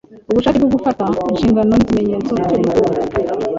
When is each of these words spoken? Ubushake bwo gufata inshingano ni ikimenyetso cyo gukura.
Ubushake 0.29 0.57
bwo 0.59 0.69
gufata 0.75 1.03
inshingano 1.31 1.69
ni 1.75 1.81
ikimenyetso 1.83 2.33
cyo 2.45 2.57
gukura. 2.61 2.99